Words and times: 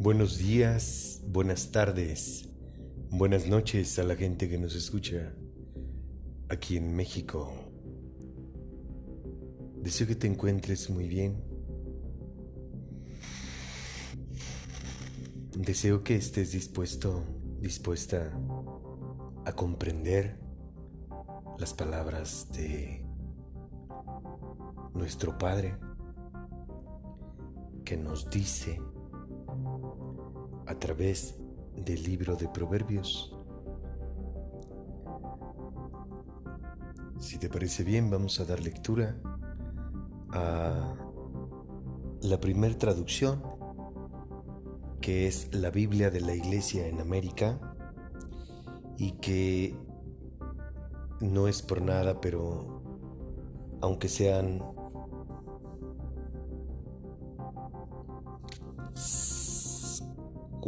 Buenos 0.00 0.38
días, 0.38 1.20
buenas 1.26 1.72
tardes, 1.72 2.48
buenas 3.10 3.48
noches 3.48 3.98
a 3.98 4.04
la 4.04 4.14
gente 4.14 4.48
que 4.48 4.56
nos 4.56 4.76
escucha 4.76 5.34
aquí 6.48 6.76
en 6.76 6.94
México. 6.94 7.52
Deseo 9.82 10.06
que 10.06 10.14
te 10.14 10.28
encuentres 10.28 10.88
muy 10.88 11.08
bien. 11.08 11.42
Deseo 15.56 16.04
que 16.04 16.14
estés 16.14 16.52
dispuesto, 16.52 17.24
dispuesta 17.60 18.38
a 19.46 19.52
comprender 19.52 20.38
las 21.58 21.74
palabras 21.74 22.52
de 22.52 23.04
nuestro 24.94 25.36
Padre 25.36 25.76
que 27.84 27.96
nos 27.96 28.30
dice 28.30 28.80
a 30.68 30.78
través 30.78 31.36
del 31.74 32.02
libro 32.02 32.36
de 32.36 32.48
Proverbios. 32.48 33.34
Si 37.18 37.38
te 37.38 37.48
parece 37.48 37.84
bien, 37.84 38.10
vamos 38.10 38.38
a 38.38 38.44
dar 38.44 38.60
lectura 38.60 39.16
a 40.30 40.94
la 42.20 42.40
primera 42.40 42.76
traducción, 42.76 43.42
que 45.00 45.26
es 45.26 45.54
la 45.54 45.70
Biblia 45.70 46.10
de 46.10 46.20
la 46.20 46.34
Iglesia 46.34 46.86
en 46.86 47.00
América, 47.00 47.58
y 48.98 49.12
que 49.12 49.74
no 51.20 51.48
es 51.48 51.62
por 51.62 51.80
nada, 51.80 52.20
pero 52.20 52.82
aunque 53.80 54.08
sean 54.08 54.62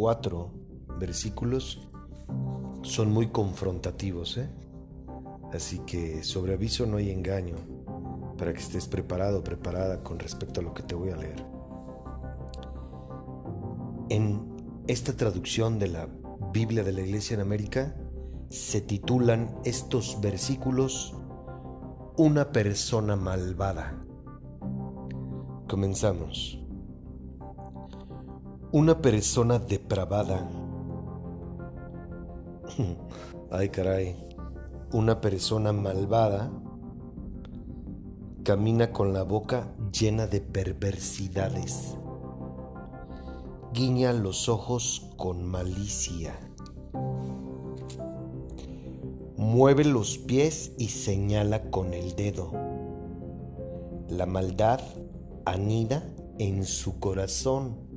cuatro 0.01 0.51
versículos 0.98 1.87
son 2.81 3.12
muy 3.12 3.27
confrontativos, 3.27 4.39
¿eh? 4.39 4.48
Así 5.53 5.81
que 5.81 6.23
sobre 6.23 6.55
aviso 6.55 6.87
no 6.87 6.97
hay 6.97 7.11
engaño 7.11 7.56
para 8.39 8.55
que 8.55 8.61
estés 8.61 8.89
preparado, 8.89 9.45
preparada 9.45 10.03
con 10.03 10.19
respecto 10.19 10.61
a 10.61 10.62
lo 10.62 10.73
que 10.73 10.84
te 10.84 10.95
voy 10.95 11.11
a 11.11 11.17
leer. 11.17 11.45
En 14.09 14.83
esta 14.87 15.15
traducción 15.15 15.78
de 15.78 15.89
la 15.89 16.09
Biblia 16.51 16.83
de 16.83 16.93
la 16.93 17.03
Iglesia 17.03 17.34
en 17.34 17.43
América 17.43 17.95
se 18.48 18.81
titulan 18.81 19.55
estos 19.67 20.19
versículos 20.23 21.15
Una 22.17 22.53
persona 22.53 23.17
malvada. 23.17 24.03
Comenzamos. 25.69 26.61
Una 28.73 29.03
persona 29.03 29.59
depravada. 29.59 30.49
Ay, 33.51 33.69
caray. 33.69 34.15
Una 34.93 35.21
persona 35.21 35.73
malvada 35.73 36.53
camina 38.45 38.93
con 38.93 39.12
la 39.12 39.25
boca 39.25 39.75
llena 39.91 40.29
de 40.29 40.41
perversidades. 40.41 41.97
Guiña 43.75 44.12
los 44.12 44.49
ojos 44.49 45.11
con 45.17 45.45
malicia. 45.45 46.39
Mueve 49.37 49.84
los 49.84 50.17
pies 50.17 50.75
y 50.79 50.91
señala 50.91 51.71
con 51.71 51.93
el 51.93 52.15
dedo. 52.15 52.53
La 54.09 54.27
maldad 54.27 54.81
anida 55.45 56.05
en 56.39 56.65
su 56.65 57.01
corazón 57.01 57.90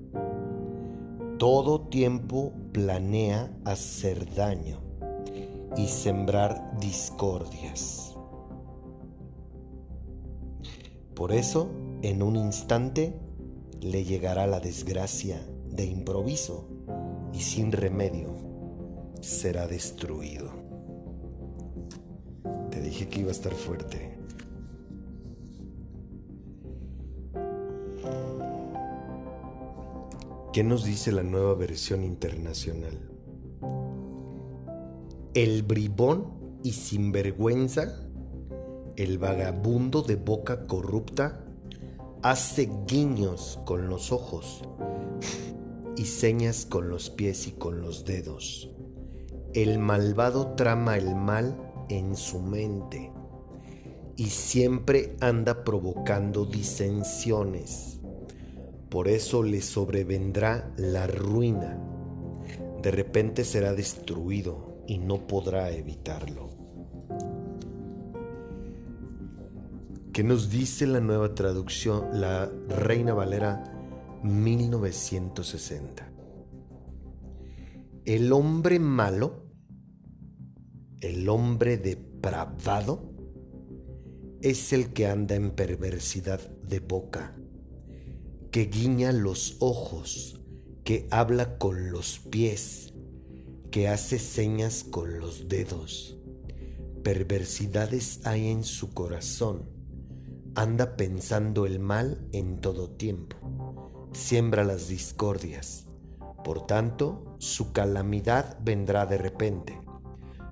todo 1.38 1.81
tiempo 1.81 2.53
planea 2.72 3.52
hacer 3.66 4.34
daño 4.34 4.80
y 5.78 5.88
sembrar 5.88 6.78
discordias. 6.80 8.16
Por 11.16 11.31
eso, 11.31 11.69
en 12.02 12.22
un 12.22 12.35
instante, 12.35 13.13
le 13.81 14.03
llegará 14.03 14.47
la 14.47 14.59
desgracia 14.59 15.46
de 15.69 15.85
improviso 15.85 16.68
y 17.34 17.40
sin 17.41 17.72
remedio 17.72 18.35
será 19.22 19.68
destruido. 19.68 20.52
Te 22.69 22.81
dije 22.81 23.08
que 23.08 23.22
iba 23.22 23.29
a 23.29 23.31
estar 23.31 23.53
fuerte. 23.53 24.18
¿Qué 30.53 30.64
nos 30.64 30.86
dice 30.86 31.12
la 31.12 31.24
nueva 31.24 31.56
versión 31.56 32.03
internacional? 32.03 33.09
El 35.34 35.64
bribón 35.64 36.59
y 36.62 36.74
sinvergüenza, 36.74 38.08
el 38.96 39.18
vagabundo 39.18 40.03
de 40.03 40.16
boca 40.16 40.68
corrupta, 40.68 41.44
hace 42.22 42.69
guiños 42.86 43.59
con 43.66 43.90
los 43.90 44.12
ojos 44.12 44.62
y 45.97 46.06
señas 46.06 46.68
con 46.68 46.88
los 46.88 47.09
pies 47.09 47.47
y 47.47 47.53
con 47.53 47.81
los 47.81 48.06
dedos. 48.06 48.70
El 49.56 49.80
malvado 49.80 50.53
trama 50.53 50.97
el 50.97 51.16
mal 51.16 51.58
en 51.90 52.16
su 52.16 52.40
mente 52.40 53.12
y 54.18 54.28
siempre 54.28 55.18
anda 55.20 55.64
provocando 55.64 56.46
disensiones 56.46 58.03
por 58.94 59.08
eso 59.08 59.42
le 59.42 59.59
sobrevendrá 59.59 60.72
la 60.78 61.08
ruina. 61.08 61.80
De 62.84 62.92
repente 62.92 63.44
será 63.44 63.74
destruido 63.74 64.84
y 64.86 65.00
no 65.00 65.26
podrá 65.26 65.72
evitarlo. 65.72 66.52
¿Qué 70.14 70.24
nos 70.24 70.52
dice 70.52 70.86
la 70.86 71.00
nueva 71.00 71.34
traducción, 71.34 72.22
la 72.22 72.46
Reina 72.46 73.16
Valera 73.16 73.64
1960? 74.22 76.12
El 78.06 78.32
hombre 78.32 78.78
malo, 78.78 79.48
el 81.02 81.28
hombre 81.30 81.80
depravado, 81.80 83.12
es 84.44 84.72
el 84.72 84.94
que 84.94 85.08
anda 85.08 85.34
en 85.34 85.50
perversidad 85.50 86.40
de 86.62 86.80
boca 86.80 87.38
que 88.53 88.66
guiña 88.66 89.12
los 89.12 89.58
ojos, 89.62 90.40
que 90.84 91.08
habla 91.09 91.58
con 91.58 91.90
los 91.90 92.19
pies, 92.19 92.94
que 93.72 93.88
hace 93.88 94.19
señas 94.19 94.84
con 94.84 95.18
los 95.18 95.50
dedos. 95.50 96.19
Perversidades 97.02 98.22
hay 98.28 98.50
en 98.50 98.64
su 98.64 98.94
corazón. 98.94 99.72
Anda 100.53 100.96
pensando 100.96 101.66
el 101.66 101.80
mal 101.80 102.28
en 102.31 102.62
todo 102.62 102.91
tiempo. 102.91 104.09
Siembra 104.14 104.64
las 104.64 104.88
discordias. 104.88 105.88
Por 106.44 106.68
tanto, 106.68 107.35
su 107.40 107.74
calamidad 107.74 108.59
vendrá 108.64 109.08
de 109.08 109.18
repente. 109.18 109.81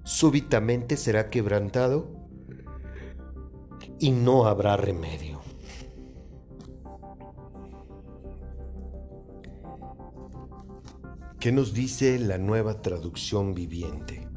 Súbitamente 0.04 0.98
será 0.98 1.30
quebrantado 1.30 2.10
y 4.00 4.10
no 4.10 4.48
habrá 4.48 4.76
remedio. 4.76 5.41
¿Qué 11.42 11.52
nos 11.52 11.74
dice 11.74 12.20
la 12.20 12.38
nueva 12.38 12.84
traducción 12.84 13.56
viviente? 13.56 14.30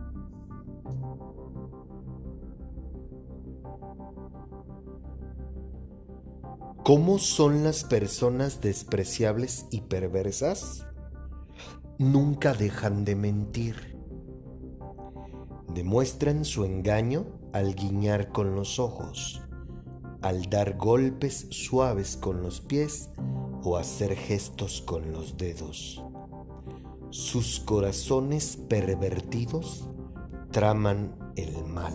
¿Cómo 6.82 7.18
son 7.18 7.62
las 7.62 7.84
personas 7.84 8.62
despreciables 8.62 9.66
y 9.70 9.82
perversas? 9.82 10.86
Nunca 11.98 12.54
dejan 12.54 13.04
de 13.04 13.16
mentir. 13.16 13.98
Demuestran 15.74 16.46
su 16.46 16.64
engaño 16.64 17.26
al 17.52 17.74
guiñar 17.74 18.32
con 18.32 18.54
los 18.54 18.78
ojos, 18.78 19.42
al 20.22 20.48
dar 20.48 20.78
golpes 20.78 21.48
suaves 21.50 22.16
con 22.16 22.40
los 22.40 22.62
pies 22.62 23.10
o 23.62 23.76
hacer 23.76 24.16
gestos 24.16 24.80
con 24.80 25.12
los 25.12 25.36
dedos. 25.36 26.03
Sus 27.14 27.60
corazones 27.60 28.58
pervertidos 28.68 29.88
traman 30.50 31.14
el 31.36 31.64
mal 31.64 31.92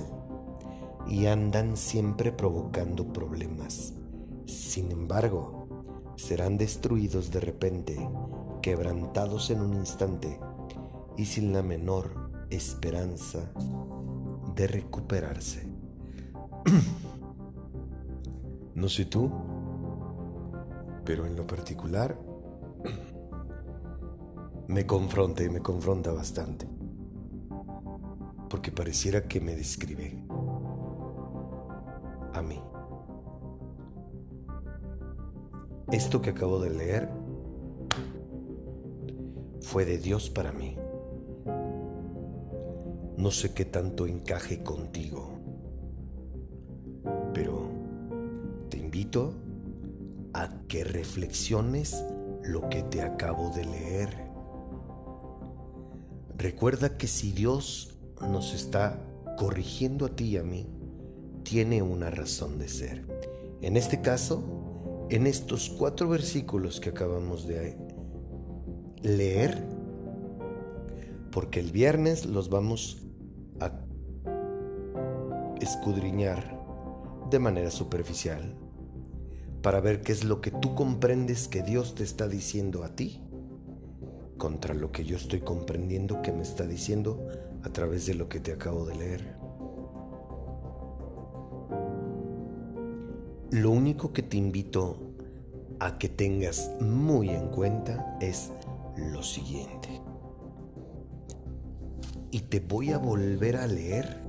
y 1.09 1.25
andan 1.25 1.75
siempre 1.75 2.31
provocando 2.31 3.11
problemas. 3.11 3.93
Sin 4.45 4.93
embargo, 4.93 5.67
serán 6.15 6.57
destruidos 6.57 7.31
de 7.31 7.41
repente, 7.41 8.09
quebrantados 8.61 9.49
en 9.49 9.59
un 9.59 9.73
instante 9.73 10.39
y 11.17 11.25
sin 11.25 11.51
la 11.51 11.63
menor 11.63 12.31
esperanza 12.49 13.51
de 14.55 14.67
recuperarse. 14.67 15.67
no 18.73 18.87
sé 18.87 19.03
tú, 19.03 19.29
pero 21.03 21.25
en 21.25 21.35
lo 21.35 21.45
particular 21.45 22.28
me 24.69 24.85
confronta 24.85 25.43
y 25.43 25.49
me 25.49 25.61
confronta 25.61 26.11
bastante. 26.11 26.67
Porque 28.49 28.71
pareciera 28.71 29.27
que 29.27 29.41
me 29.41 29.55
describe 29.55 30.23
a 32.33 32.41
mí. 32.43 32.61
Esto 35.91 36.21
que 36.21 36.29
acabo 36.29 36.59
de 36.59 36.69
leer 36.69 37.09
fue 39.61 39.85
de 39.85 39.97
Dios 39.97 40.29
para 40.29 40.51
mí. 40.51 40.77
No 43.17 43.31
sé 43.31 43.55
qué 43.55 43.65
tanto 43.65 44.05
encaje 44.05 44.61
contigo, 44.61 45.31
pero 47.33 47.69
te 48.69 48.77
invito 48.77 49.33
a 50.35 50.47
que 50.67 50.83
reflexiones 50.83 52.05
lo 52.43 52.69
que 52.69 52.83
te 52.83 53.01
acabo 53.01 53.49
de 53.49 53.65
leer. 53.65 54.28
Recuerda 56.39 56.95
que 56.95 57.07
si 57.07 57.33
Dios 57.33 57.97
nos 58.21 58.53
está 58.53 58.97
corrigiendo 59.37 60.05
a 60.05 60.15
ti 60.15 60.23
y 60.23 60.37
a 60.37 60.43
mí, 60.43 60.67
tiene 61.43 61.81
una 61.81 62.09
razón 62.09 62.59
de 62.59 62.69
ser. 62.69 63.05
En 63.61 63.75
este 63.75 64.01
caso, 64.01 65.05
en 65.09 65.27
estos 65.27 65.69
cuatro 65.69 66.07
versículos 66.07 66.79
que 66.79 66.91
acabamos 66.91 67.45
de 67.45 67.75
leer, 69.01 69.61
porque 71.29 71.59
el 71.59 71.73
viernes 71.73 72.25
los 72.25 72.49
vamos 72.49 73.01
a 73.59 73.73
escudriñar 75.59 76.57
de 77.29 77.39
manera 77.39 77.69
superficial 77.69 78.55
para 79.61 79.81
ver 79.81 79.99
qué 79.99 80.13
es 80.13 80.23
lo 80.23 80.39
que 80.39 80.51
tú 80.51 80.73
comprendes 80.73 81.49
que 81.49 81.63
Dios 81.63 81.95
te 81.95 82.05
está 82.05 82.29
diciendo 82.29 82.85
a 82.85 82.95
ti 82.95 83.28
contra 84.39 84.73
lo 84.73 84.91
que 84.91 85.05
yo 85.05 85.17
estoy 85.17 85.41
comprendiendo 85.41 86.23
que 86.23 86.31
me 86.31 86.41
está 86.41 86.65
diciendo 86.65 87.27
a 87.61 87.69
través 87.69 88.07
de 88.07 88.15
lo 88.15 88.27
que 88.27 88.39
te 88.39 88.51
acabo 88.51 88.87
de 88.87 88.95
leer. 88.95 89.35
Lo 93.51 93.69
único 93.69 94.11
que 94.13 94.23
te 94.23 94.37
invito 94.37 94.97
a 95.79 95.99
que 95.99 96.09
tengas 96.09 96.71
muy 96.81 97.29
en 97.29 97.49
cuenta 97.49 98.17
es 98.19 98.51
lo 98.97 99.21
siguiente. 99.21 99.89
Y 102.31 102.41
te 102.41 102.59
voy 102.59 102.91
a 102.91 102.97
volver 102.97 103.57
a 103.57 103.67
leer 103.67 104.23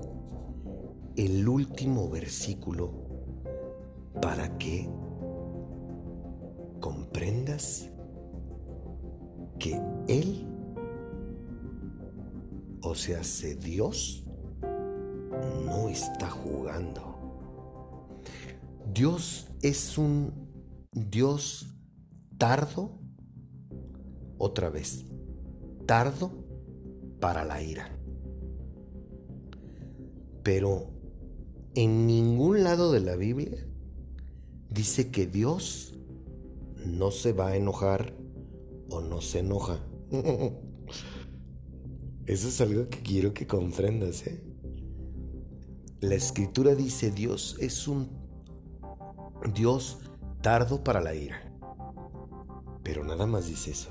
el 1.17 1.49
último 1.49 2.09
versículo 2.09 2.93
para 4.21 4.59
que 4.59 4.89
comprendas 6.81 7.91
que 9.61 9.81
Él, 10.09 10.49
o 12.83 12.97
sea, 12.97 13.23
se 13.23 13.55
Dios, 13.55 14.25
no 15.65 15.89
está 15.89 16.29
jugando. 16.29 18.19
Dios 18.93 19.47
es 19.63 19.97
un 19.97 20.33
Dios 20.91 21.73
tardo, 22.39 22.99
otra 24.39 24.71
vez, 24.71 25.05
tardo 25.87 26.33
para 27.21 27.45
la 27.45 27.63
ira. 27.63 27.97
Pero 30.43 30.91
en 31.75 32.07
ningún 32.07 32.65
lado 32.65 32.91
de 32.91 33.01
la 33.01 33.15
Biblia 33.15 33.65
dice 34.71 35.11
que 35.11 35.27
Dios 35.27 35.95
no 36.87 37.11
se 37.11 37.33
va 37.33 37.49
a 37.49 37.57
enojar 37.57 38.20
o 38.91 39.01
no 39.01 39.21
se 39.21 39.41
enoja. 39.41 39.79
Eso 42.27 42.49
es 42.49 42.61
algo 42.61 42.89
que 42.89 43.01
quiero 43.01 43.33
que 43.35 43.47
comprendas. 43.47 44.27
¿eh? 44.27 44.43
La 46.01 46.15
escritura 46.15 46.75
dice 46.75 47.11
Dios 47.11 47.57
es 47.61 47.89
un 47.89 48.09
Dios 49.55 49.99
tardo 50.43 50.85
para 50.85 51.01
la 51.01 51.15
ira. 51.15 51.43
Pero 52.83 53.05
nada 53.05 53.27
más 53.27 53.47
dice 53.47 53.71
eso. 53.73 53.91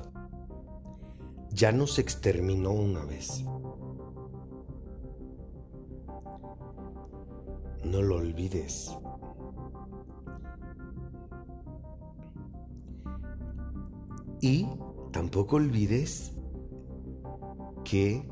Ya 1.51 1.71
nos 1.71 1.99
exterminó 1.99 2.71
una 2.71 3.05
vez. 3.05 3.43
No 7.83 8.01
lo 8.01 8.15
olvides. 8.15 8.91
Y 14.41 14.65
tampoco 15.11 15.57
olvides 15.57 16.33
que 17.83 18.27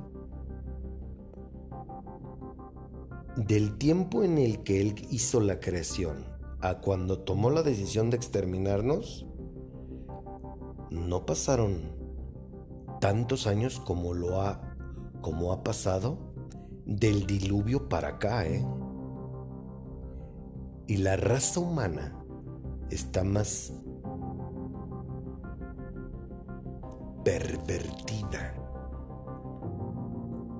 del 3.35 3.77
tiempo 3.77 4.23
en 4.23 4.37
el 4.37 4.63
que 4.63 4.81
Él 4.81 4.95
hizo 5.11 5.39
la 5.39 5.59
creación 5.59 6.25
a 6.61 6.79
cuando 6.79 7.19
tomó 7.19 7.49
la 7.51 7.61
decisión 7.61 8.09
de 8.09 8.17
exterminarnos, 8.17 9.27
no 10.89 11.25
pasaron 11.25 11.95
tantos 12.99 13.45
años 13.45 13.79
como 13.79 14.13
lo 14.13 14.41
ha 14.41 14.75
como 15.21 15.51
ha 15.51 15.63
pasado 15.63 16.17
del 16.85 17.27
diluvio 17.27 17.89
para 17.89 18.09
acá, 18.09 18.45
¿eh? 18.47 18.65
Y 20.87 20.97
la 20.97 21.17
raza 21.17 21.59
humana 21.59 22.17
está 22.89 23.23
más 23.23 23.73
pervertida. 27.27 28.55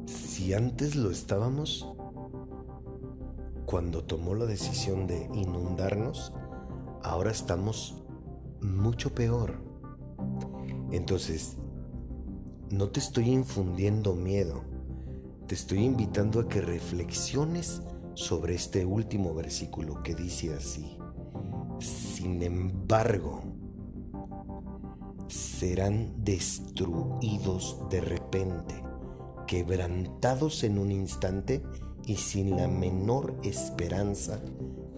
Si 0.05 0.53
antes 0.53 0.97
lo 0.97 1.11
estábamos, 1.11 1.87
cuando 3.65 4.03
tomó 4.03 4.35
la 4.35 4.45
decisión 4.45 5.07
de 5.07 5.29
inundarnos, 5.33 6.33
ahora 7.03 7.31
estamos 7.31 8.03
mucho 8.59 9.15
peor. 9.15 9.63
Entonces, 10.91 11.55
no 12.69 12.89
te 12.89 12.99
estoy 12.99 13.29
infundiendo 13.29 14.13
miedo, 14.13 14.61
te 15.47 15.55
estoy 15.55 15.85
invitando 15.85 16.41
a 16.41 16.49
que 16.49 16.59
reflexiones 16.59 17.81
sobre 18.13 18.55
este 18.55 18.85
último 18.85 19.33
versículo 19.33 20.03
que 20.03 20.15
dice 20.15 20.53
así. 20.53 20.97
Sin 21.79 22.43
embargo, 22.43 23.56
serán 25.27 26.13
destruidos 26.23 27.77
de 27.89 28.01
repente, 28.01 28.75
quebrantados 29.45 30.63
en 30.63 30.77
un 30.77 30.91
instante 30.91 31.63
y 32.05 32.15
sin 32.15 32.55
la 32.55 32.67
menor 32.67 33.35
esperanza 33.43 34.39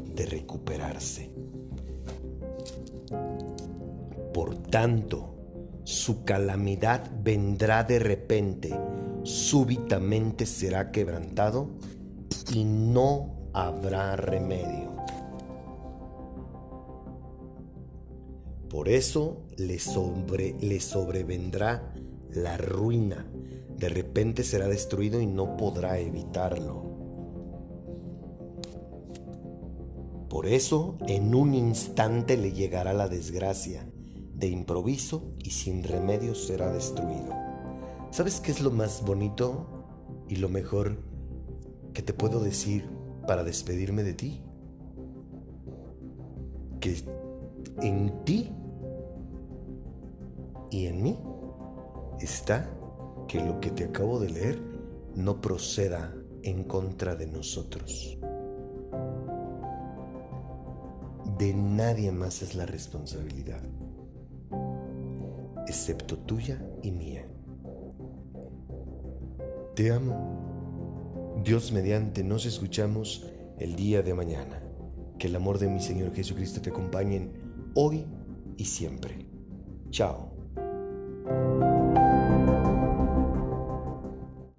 de 0.06 0.26
recuperarse. 0.26 1.32
Por 4.34 4.56
tanto, 4.56 5.36
su 5.84 6.24
calamidad 6.24 7.10
vendrá 7.24 7.84
de 7.84 8.00
repente, 8.00 8.80
súbitamente 9.24 10.46
será 10.46 10.92
quebrantado 10.92 11.72
y 12.54 12.64
no 12.64 13.50
habrá 13.54 14.16
remedio. 14.16 14.99
Por 18.70 18.88
eso 18.88 19.48
le, 19.58 19.80
sobre, 19.80 20.56
le 20.62 20.80
sobrevendrá 20.80 21.94
la 22.32 22.58
ruina. 22.58 23.26
De 23.76 23.90
repente 23.90 24.44
será 24.44 24.68
destruido 24.68 25.20
y 25.20 25.26
no 25.26 25.58
podrá 25.58 26.00
evitarlo. 26.00 26.90
Por 30.30 30.46
eso 30.46 30.98
en 31.08 31.34
un 31.34 31.56
instante 31.56 32.38
le 32.38 32.52
llegará 32.52 32.94
la 32.94 33.08
desgracia. 33.08 33.90
De 34.36 34.48
improviso 34.48 35.34
y 35.44 35.50
sin 35.50 35.84
remedio 35.84 36.36
será 36.36 36.72
destruido. 36.72 37.34
¿Sabes 38.12 38.40
qué 38.40 38.52
es 38.52 38.62
lo 38.62 38.72
más 38.72 39.04
bonito 39.04 39.68
y 40.30 40.38
lo 40.38 40.48
mejor 40.48 41.04
que 41.94 42.02
te 42.02 42.14
puedo 42.14 42.40
decir 42.40 42.88
para 43.28 43.44
despedirme 43.44 44.04
de 44.04 44.14
ti? 44.14 44.42
Que 46.80 46.96
en 47.82 48.24
ti 48.26 48.52
y 50.72 50.86
en 50.86 51.02
mí 51.02 51.20
está 52.20 52.70
que 53.28 53.44
lo 53.44 53.60
que 53.60 53.72
te 53.72 53.86
acabo 53.86 54.20
de 54.20 54.30
leer 54.30 54.62
no 55.16 55.42
proceda 55.42 56.14
en 56.44 56.64
contra 56.64 57.16
de 57.16 57.28
nosotros. 57.28 58.18
De 61.38 61.54
nadie 61.54 62.12
más 62.12 62.42
es 62.42 62.56
la 62.56 62.66
responsabilidad, 62.66 63.62
excepto 65.68 66.18
tuya 66.18 66.62
y 66.84 66.92
mía. 66.92 67.26
Te 69.76 69.92
amo. 69.92 71.40
Dios 71.44 71.72
mediante 71.72 72.24
nos 72.24 72.46
escuchamos 72.46 73.26
el 73.60 73.76
día 73.76 74.02
de 74.02 74.14
mañana. 74.14 74.62
Que 75.18 75.28
el 75.28 75.36
amor 75.36 75.60
de 75.60 75.70
mi 75.70 75.80
Señor 75.80 76.14
Jesucristo 76.14 76.62
te 76.62 76.70
acompañe 76.70 77.30
hoy 77.76 78.06
y 78.58 78.66
siempre. 78.66 79.26
Chao. 79.92 80.39